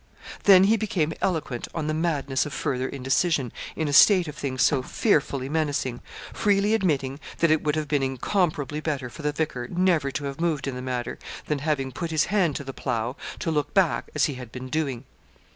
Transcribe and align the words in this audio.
Then 0.45 0.63
he 0.63 0.77
became 0.77 1.13
eloquent 1.21 1.67
on 1.75 1.85
the 1.85 1.93
madness 1.93 2.47
of 2.47 2.53
further 2.53 2.89
indecision 2.89 3.51
in 3.75 3.87
a 3.87 3.93
state 3.93 4.27
of 4.27 4.35
things 4.35 4.63
so 4.63 4.81
fearfully 4.81 5.47
menacing, 5.47 6.01
freely 6.33 6.73
admitting 6.73 7.19
that 7.37 7.51
it 7.51 7.63
would 7.63 7.75
have 7.75 7.87
been 7.87 8.01
incomparably 8.01 8.79
better 8.79 9.11
for 9.11 9.21
the 9.21 9.31
vicar 9.31 9.67
never 9.67 10.09
to 10.09 10.23
have 10.25 10.41
moved 10.41 10.65
in 10.65 10.73
the 10.73 10.81
matter, 10.81 11.19
than, 11.45 11.59
having 11.59 11.91
put 11.91 12.09
his 12.09 12.25
hand 12.33 12.55
to 12.55 12.63
the 12.63 12.73
plough, 12.73 13.15
to 13.37 13.51
look 13.51 13.75
back 13.75 14.09
as 14.15 14.25
he 14.25 14.33
had 14.33 14.51
been 14.51 14.69
doing. 14.69 15.03